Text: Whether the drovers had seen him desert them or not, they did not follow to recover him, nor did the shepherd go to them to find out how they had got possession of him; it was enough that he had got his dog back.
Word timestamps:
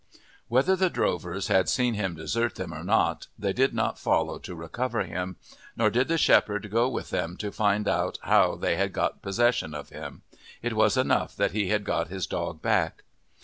Whether 0.47 0.75
the 0.75 0.89
drovers 0.89 1.47
had 1.47 1.69
seen 1.69 1.93
him 1.93 2.15
desert 2.15 2.55
them 2.55 2.73
or 2.73 2.83
not, 2.83 3.27
they 3.37 3.53
did 3.53 3.71
not 3.71 3.99
follow 3.99 4.39
to 4.39 4.55
recover 4.55 5.03
him, 5.03 5.35
nor 5.77 5.91
did 5.91 6.07
the 6.07 6.17
shepherd 6.17 6.71
go 6.71 6.99
to 6.99 7.07
them 7.11 7.37
to 7.37 7.51
find 7.51 7.87
out 7.87 8.17
how 8.23 8.55
they 8.55 8.77
had 8.77 8.93
got 8.93 9.21
possession 9.21 9.75
of 9.75 9.89
him; 9.89 10.23
it 10.63 10.73
was 10.73 10.97
enough 10.97 11.35
that 11.35 11.51
he 11.51 11.67
had 11.69 11.83
got 11.83 12.07
his 12.07 12.25
dog 12.25 12.63
back. 12.63 13.03